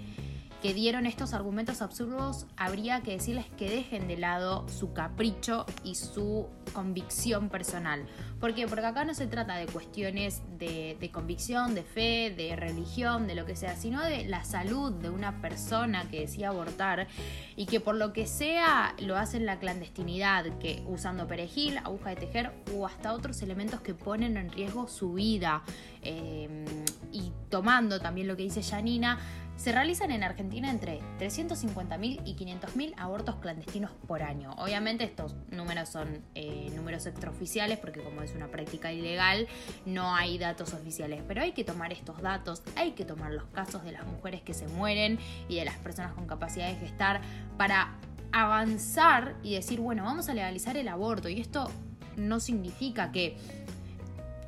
que 0.60 0.74
dieron 0.74 1.06
estos 1.06 1.34
argumentos 1.34 1.82
absurdos, 1.82 2.46
habría 2.56 3.00
que 3.02 3.12
decirles 3.12 3.46
que 3.56 3.70
dejen 3.70 4.08
de 4.08 4.16
lado 4.16 4.68
su 4.68 4.92
capricho 4.92 5.66
y 5.84 5.94
su 5.94 6.48
convicción 6.72 7.48
personal. 7.48 8.06
¿Por 8.42 8.54
qué? 8.54 8.66
Porque 8.66 8.84
acá 8.84 9.04
no 9.04 9.14
se 9.14 9.28
trata 9.28 9.54
de 9.54 9.66
cuestiones 9.66 10.42
de, 10.58 11.10
convicción, 11.12 11.76
de 11.76 11.84
fe, 11.84 12.34
de 12.36 12.56
religión, 12.56 13.28
de 13.28 13.36
lo 13.36 13.46
que 13.46 13.54
sea, 13.54 13.76
sino 13.76 14.02
de 14.02 14.24
la 14.24 14.42
salud 14.42 14.90
de 14.90 15.10
una 15.10 15.40
persona 15.40 16.08
que 16.10 16.22
decía 16.22 16.48
abortar 16.48 17.06
y 17.54 17.66
que 17.66 17.78
por 17.78 17.94
lo 17.94 18.12
que 18.12 18.26
sea 18.26 18.96
lo 18.98 19.16
hace 19.16 19.36
en 19.36 19.46
la 19.46 19.60
clandestinidad, 19.60 20.58
que 20.58 20.82
usando 20.88 21.28
perejil, 21.28 21.78
aguja 21.78 22.10
de 22.10 22.16
tejer 22.16 22.50
o 22.74 22.84
hasta 22.84 23.12
otros 23.12 23.40
elementos 23.42 23.80
que 23.80 23.94
ponen 23.94 24.36
en 24.36 24.50
riesgo 24.50 24.88
su 24.88 25.12
vida. 25.12 25.62
Eh, 26.02 26.66
y 27.12 27.30
tomando 27.48 28.00
también 28.00 28.26
lo 28.26 28.36
que 28.36 28.42
dice 28.42 28.60
Janina, 28.64 29.20
se 29.56 29.70
realizan 29.70 30.10
en 30.10 30.24
Argentina 30.24 30.70
entre 30.70 31.00
350.000 31.20 32.22
y 32.24 32.34
500.000 32.34 32.94
abortos 32.96 33.36
clandestinos 33.36 33.92
por 34.08 34.22
año. 34.22 34.52
Obviamente 34.58 35.04
estos 35.04 35.36
números 35.50 35.88
son 35.88 36.24
eh, 36.34 36.70
números 36.74 37.06
extraoficiales 37.06 37.78
porque 37.78 38.02
como 38.02 38.22
es 38.22 38.31
una 38.36 38.48
práctica 38.48 38.92
ilegal 38.92 39.48
no 39.86 40.14
hay 40.14 40.38
datos 40.38 40.74
oficiales, 40.74 41.22
pero 41.26 41.42
hay 41.42 41.52
que 41.52 41.64
tomar 41.64 41.92
estos 41.92 42.20
datos, 42.22 42.62
hay 42.76 42.92
que 42.92 43.04
tomar 43.04 43.32
los 43.32 43.44
casos 43.46 43.84
de 43.84 43.92
las 43.92 44.06
mujeres 44.06 44.42
que 44.42 44.54
se 44.54 44.66
mueren 44.68 45.18
y 45.48 45.56
de 45.56 45.64
las 45.64 45.76
personas 45.76 46.12
con 46.12 46.26
capacidad 46.26 46.68
de 46.68 46.76
gestar 46.76 47.20
para 47.56 47.96
avanzar 48.32 49.36
y 49.42 49.54
decir, 49.54 49.80
bueno, 49.80 50.04
vamos 50.04 50.28
a 50.28 50.34
legalizar 50.34 50.76
el 50.76 50.88
aborto 50.88 51.28
y 51.28 51.40
esto 51.40 51.70
no 52.16 52.40
significa 52.40 53.12
que 53.12 53.36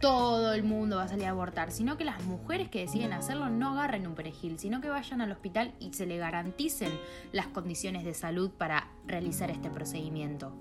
todo 0.00 0.53
el 0.53 0.64
mundo 0.64 0.97
va 0.97 1.05
a 1.05 1.09
salir 1.09 1.25
a 1.25 1.31
abortar, 1.31 1.73
sino 1.73 1.97
que 1.97 2.05
las 2.05 2.23
mujeres 2.25 2.69
que 2.69 2.81
deciden 2.81 3.14
hacerlo 3.14 3.49
no 3.49 3.71
agarren 3.71 4.07
un 4.07 4.14
perejil, 4.14 4.59
sino 4.59 4.83
que 4.83 4.91
vayan 4.91 5.23
al 5.23 5.33
hospital 5.33 5.73
y 5.81 5.95
se 5.95 6.05
le 6.05 6.19
garanticen 6.19 6.91
las 7.33 7.47
condiciones 7.47 8.05
de 8.05 8.12
salud 8.12 8.50
para 8.50 8.88
realizar 9.07 9.50
este 9.50 9.71
procedimiento. 9.71 10.53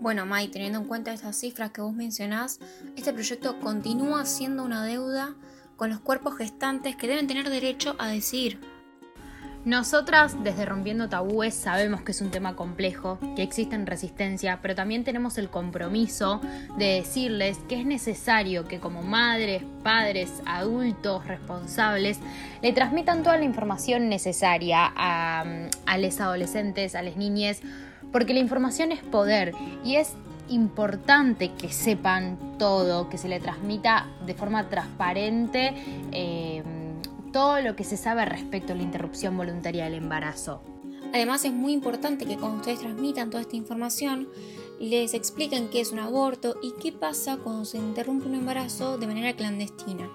Bueno, 0.00 0.26
Mai, 0.26 0.48
teniendo 0.48 0.78
en 0.80 0.84
cuenta 0.84 1.12
esas 1.12 1.36
cifras 1.36 1.70
que 1.70 1.80
vos 1.80 1.94
mencionás, 1.94 2.60
este 2.96 3.12
proyecto 3.12 3.58
continúa 3.60 4.26
siendo 4.26 4.64
una 4.64 4.84
deuda 4.84 5.34
con 5.76 5.90
los 5.90 6.00
cuerpos 6.00 6.36
gestantes 6.36 6.96
que 6.96 7.08
deben 7.08 7.26
tener 7.26 7.48
derecho 7.48 7.96
a 7.98 8.08
decidir. 8.08 8.60
Nosotras, 9.64 10.36
desde 10.44 10.66
Rompiendo 10.66 11.08
Tabúes, 11.08 11.54
sabemos 11.54 12.02
que 12.02 12.12
es 12.12 12.20
un 12.20 12.30
tema 12.30 12.54
complejo, 12.54 13.18
que 13.34 13.42
existen 13.42 13.86
resistencia, 13.86 14.58
pero 14.60 14.74
también 14.74 15.04
tenemos 15.04 15.38
el 15.38 15.48
compromiso 15.48 16.42
de 16.76 16.96
decirles 16.96 17.56
que 17.66 17.80
es 17.80 17.86
necesario 17.86 18.66
que 18.68 18.78
como 18.78 19.02
madres, 19.02 19.62
padres, 19.82 20.30
adultos, 20.44 21.26
responsables, 21.26 22.18
le 22.60 22.74
transmitan 22.74 23.22
toda 23.22 23.38
la 23.38 23.44
información 23.44 24.10
necesaria 24.10 24.92
a, 24.94 25.46
a 25.86 25.98
los 25.98 26.20
adolescentes, 26.20 26.94
a 26.94 27.00
las 27.00 27.16
niñas, 27.16 27.62
porque 28.14 28.32
la 28.32 28.38
información 28.38 28.92
es 28.92 29.02
poder 29.02 29.56
y 29.84 29.96
es 29.96 30.12
importante 30.48 31.50
que 31.50 31.72
sepan 31.72 32.38
todo, 32.60 33.08
que 33.08 33.18
se 33.18 33.26
le 33.26 33.40
transmita 33.40 34.06
de 34.24 34.34
forma 34.34 34.68
transparente. 34.68 35.74
Eh, 36.12 36.62
todo 37.32 37.60
lo 37.60 37.74
que 37.74 37.82
se 37.82 37.96
sabe 37.96 38.24
respecto 38.24 38.72
a 38.72 38.76
la 38.76 38.84
interrupción 38.84 39.36
voluntaria 39.36 39.82
del 39.82 39.94
embarazo. 39.94 40.62
Además 41.12 41.44
es 41.44 41.52
muy 41.52 41.72
importante 41.72 42.24
que 42.24 42.36
cuando 42.36 42.58
ustedes 42.58 42.78
transmitan 42.78 43.30
toda 43.30 43.40
esta 43.40 43.56
información, 43.56 44.28
les 44.78 45.12
expliquen 45.12 45.68
qué 45.68 45.80
es 45.80 45.90
un 45.90 45.98
aborto 45.98 46.54
y 46.62 46.72
qué 46.80 46.92
pasa 46.92 47.38
cuando 47.38 47.64
se 47.64 47.78
interrumpe 47.78 48.28
un 48.28 48.36
embarazo 48.36 48.96
de 48.96 49.08
manera 49.08 49.32
clandestina. 49.32 50.08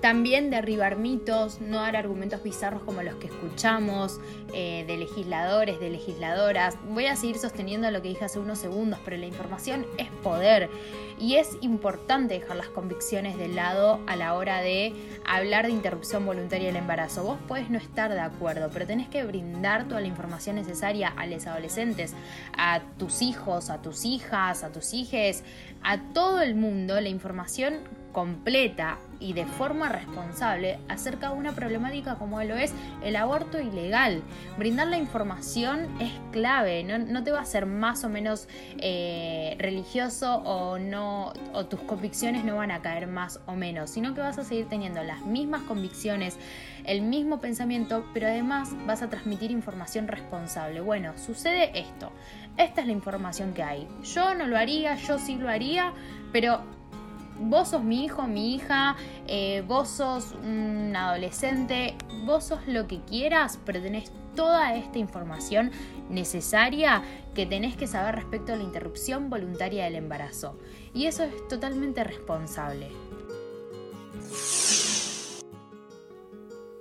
También 0.00 0.50
derribar 0.50 0.96
mitos, 0.96 1.60
no 1.60 1.78
dar 1.78 1.96
argumentos 1.96 2.42
bizarros 2.44 2.82
como 2.82 3.02
los 3.02 3.16
que 3.16 3.26
escuchamos 3.26 4.20
eh, 4.54 4.84
de 4.86 4.96
legisladores, 4.96 5.80
de 5.80 5.90
legisladoras. 5.90 6.76
Voy 6.88 7.06
a 7.06 7.16
seguir 7.16 7.38
sosteniendo 7.38 7.90
lo 7.90 8.00
que 8.00 8.10
dije 8.10 8.24
hace 8.24 8.38
unos 8.38 8.58
segundos, 8.58 9.00
pero 9.04 9.16
la 9.16 9.26
información 9.26 9.84
es 9.98 10.08
poder 10.22 10.70
y 11.18 11.34
es 11.34 11.56
importante 11.62 12.38
dejar 12.38 12.56
las 12.56 12.68
convicciones 12.68 13.36
de 13.38 13.48
lado 13.48 14.00
a 14.06 14.14
la 14.14 14.34
hora 14.34 14.60
de 14.60 14.94
hablar 15.26 15.66
de 15.66 15.72
interrupción 15.72 16.24
voluntaria 16.24 16.68
del 16.68 16.76
embarazo. 16.76 17.24
Vos 17.24 17.38
puedes 17.48 17.68
no 17.68 17.78
estar 17.78 18.12
de 18.12 18.20
acuerdo, 18.20 18.70
pero 18.72 18.86
tenés 18.86 19.08
que 19.08 19.24
brindar 19.24 19.88
toda 19.88 20.00
la 20.00 20.06
información 20.06 20.56
necesaria 20.56 21.08
a 21.08 21.26
los 21.26 21.44
adolescentes, 21.48 22.14
a 22.56 22.82
tus 22.98 23.20
hijos, 23.20 23.68
a 23.68 23.82
tus 23.82 24.04
hijas, 24.04 24.62
a 24.62 24.70
tus 24.70 24.94
hijes, 24.94 25.42
a 25.82 25.98
todo 26.12 26.40
el 26.40 26.54
mundo 26.54 27.00
la 27.00 27.08
información 27.08 27.80
completa 28.12 28.98
y 29.20 29.32
de 29.32 29.46
forma 29.46 29.88
responsable 29.88 30.78
acerca 30.88 31.30
de 31.30 31.36
una 31.36 31.52
problemática 31.52 32.16
como 32.16 32.42
lo 32.42 32.56
es 32.56 32.72
el 33.02 33.16
aborto 33.16 33.60
ilegal. 33.60 34.22
Brindar 34.56 34.88
la 34.88 34.98
información 34.98 35.88
es 36.00 36.12
clave, 36.30 36.84
no, 36.84 37.24
te 37.24 37.32
va 37.32 37.38
a 37.38 37.42
hacer 37.42 37.66
más 37.66 38.04
o 38.04 38.08
menos 38.08 38.48
eh, 38.78 39.56
religioso 39.58 40.36
o, 40.36 40.78
no, 40.78 41.32
o 41.52 41.66
tus 41.66 41.80
convicciones 41.80 42.44
no 42.44 42.56
van 42.56 42.70
a 42.70 42.80
caer 42.80 43.06
más 43.06 43.40
o 43.46 43.54
menos, 43.54 43.90
sino 43.90 44.14
que 44.14 44.20
vas 44.20 44.38
a 44.38 44.44
seguir 44.44 44.66
teniendo 44.68 45.02
las 45.02 45.24
mismas 45.26 45.62
convicciones, 45.62 46.38
el 46.84 47.02
mismo 47.02 47.40
pensamiento, 47.40 48.06
pero 48.14 48.28
además 48.28 48.70
vas 48.86 49.02
a 49.02 49.10
transmitir 49.10 49.50
información 49.50 50.08
responsable. 50.08 50.80
Bueno, 50.80 51.12
sucede 51.18 51.78
esto, 51.78 52.12
esta 52.56 52.82
es 52.82 52.86
la 52.86 52.92
información 52.92 53.52
que 53.52 53.62
hay. 53.62 53.88
Yo 54.14 54.34
no 54.34 54.46
lo 54.46 54.56
haría, 54.56 54.94
yo 54.94 55.18
sí 55.18 55.36
lo 55.36 55.48
haría, 55.48 55.92
pero 56.32 56.77
vos 57.40 57.68
sos 57.68 57.82
mi 57.82 58.04
hijo, 58.04 58.26
mi 58.26 58.54
hija, 58.54 58.96
eh, 59.26 59.62
vos 59.66 59.88
sos 59.88 60.34
un 60.42 60.94
adolescente, 60.94 61.94
vos 62.24 62.44
sos 62.44 62.66
lo 62.66 62.86
que 62.86 63.00
quieras, 63.00 63.58
pero 63.64 63.80
tenés 63.80 64.12
toda 64.34 64.74
esta 64.74 64.98
información 64.98 65.70
necesaria 66.08 67.02
que 67.34 67.46
tenés 67.46 67.76
que 67.76 67.86
saber 67.86 68.14
respecto 68.14 68.52
a 68.52 68.56
la 68.56 68.62
interrupción 68.62 69.30
voluntaria 69.30 69.84
del 69.84 69.96
embarazo. 69.96 70.56
Y 70.94 71.06
eso 71.06 71.24
es 71.24 71.48
totalmente 71.48 72.04
responsable. 72.04 72.90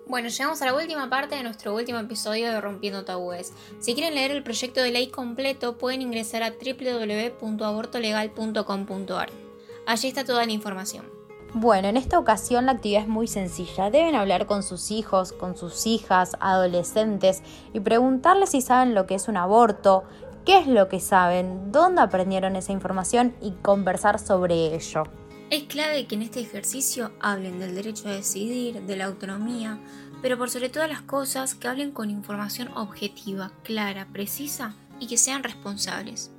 Bueno, 0.08 0.30
llegamos 0.30 0.62
a 0.62 0.66
la 0.66 0.74
última 0.74 1.10
parte 1.10 1.36
de 1.36 1.44
nuestro 1.44 1.76
último 1.76 2.00
episodio 2.00 2.50
de 2.50 2.62
Rompiendo 2.62 3.04
Tabúes. 3.04 3.52
Si 3.80 3.94
quieren 3.94 4.16
leer 4.16 4.32
el 4.32 4.42
proyecto 4.42 4.82
de 4.82 4.92
ley 4.92 5.08
completo, 5.08 5.78
pueden 5.78 6.02
ingresar 6.02 6.44
a 6.44 6.52
www.abortolegal.com.ar. 6.52 9.47
Allí 9.88 10.10
está 10.10 10.26
toda 10.26 10.46
la 10.46 10.52
información. 10.52 11.06
Bueno, 11.54 11.88
en 11.88 11.96
esta 11.96 12.20
ocasión 12.20 12.66
la 12.66 12.74
actividad 12.74 13.04
es 13.04 13.08
muy 13.08 13.26
sencilla. 13.26 13.90
Deben 13.90 14.16
hablar 14.16 14.46
con 14.46 14.62
sus 14.62 14.92
hijos, 14.92 15.32
con 15.32 15.56
sus 15.56 15.88
hijas, 15.88 16.36
adolescentes 16.42 17.42
y 17.74 17.80
preguntarles 17.80 18.50
si 18.50 18.62
saben 18.62 18.94
lo 18.94 19.08
que 19.08 19.16
es 19.16 19.30
un 19.30 19.38
aborto, 19.38 20.04
qué 20.46 20.60
es 20.60 20.68
lo 20.68 20.90
que 20.90 21.00
saben, 21.00 21.72
dónde 21.72 22.02
aprendieron 22.02 22.58
esa 22.58 22.74
información 22.74 23.34
y 23.42 23.52
conversar 23.62 24.20
sobre 24.20 24.76
ello. 24.76 25.04
Es 25.50 25.64
clave 25.64 26.06
que 26.06 26.16
en 26.16 26.24
este 26.24 26.42
ejercicio 26.42 27.14
hablen 27.22 27.58
del 27.58 27.74
derecho 27.74 28.10
a 28.10 28.12
decidir, 28.12 28.82
de 28.82 28.98
la 28.98 29.06
autonomía, 29.06 29.80
pero 30.22 30.38
por 30.38 30.50
sobre 30.50 30.68
todas 30.68 30.90
las 30.90 31.02
cosas 31.02 31.56
que 31.56 31.70
hablen 31.70 31.92
con 31.92 32.10
información 32.10 32.68
objetiva, 32.76 33.54
clara, 33.64 34.10
precisa 34.12 34.76
y 35.00 35.08
que 35.08 35.18
sean 35.18 35.44
responsables. 35.44 36.32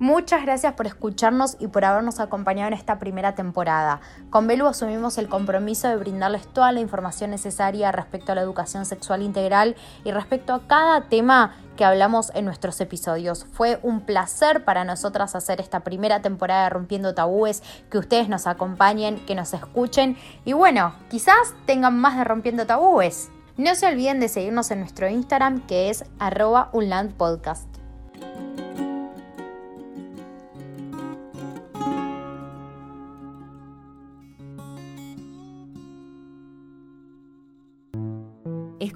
Muchas 0.00 0.42
gracias 0.42 0.72
por 0.72 0.88
escucharnos 0.88 1.56
y 1.60 1.68
por 1.68 1.84
habernos 1.84 2.18
acompañado 2.18 2.66
en 2.66 2.74
esta 2.74 2.98
primera 2.98 3.36
temporada. 3.36 4.00
Con 4.28 4.48
Belu 4.48 4.66
asumimos 4.66 5.18
el 5.18 5.28
compromiso 5.28 5.86
de 5.86 5.96
brindarles 5.96 6.48
toda 6.48 6.72
la 6.72 6.80
información 6.80 7.30
necesaria 7.30 7.92
respecto 7.92 8.32
a 8.32 8.34
la 8.34 8.40
educación 8.40 8.86
sexual 8.86 9.22
integral 9.22 9.76
y 10.02 10.10
respecto 10.10 10.52
a 10.52 10.66
cada 10.66 11.02
tema 11.02 11.54
que 11.76 11.84
hablamos 11.84 12.32
en 12.34 12.44
nuestros 12.44 12.80
episodios. 12.80 13.46
Fue 13.52 13.78
un 13.82 14.00
placer 14.00 14.64
para 14.64 14.84
nosotras 14.84 15.36
hacer 15.36 15.60
esta 15.60 15.80
primera 15.80 16.22
temporada 16.22 16.64
de 16.64 16.70
Rompiendo 16.70 17.14
Tabúes, 17.14 17.62
que 17.88 17.98
ustedes 17.98 18.28
nos 18.28 18.48
acompañen, 18.48 19.24
que 19.26 19.36
nos 19.36 19.54
escuchen 19.54 20.16
y 20.44 20.54
bueno, 20.54 20.92
quizás 21.08 21.54
tengan 21.66 21.96
más 21.96 22.16
de 22.16 22.24
Rompiendo 22.24 22.66
Tabúes. 22.66 23.30
No 23.56 23.76
se 23.76 23.86
olviden 23.86 24.18
de 24.18 24.28
seguirnos 24.28 24.72
en 24.72 24.80
nuestro 24.80 25.08
Instagram 25.08 25.64
que 25.68 25.88
es 25.88 26.04
arroba. 26.18 26.70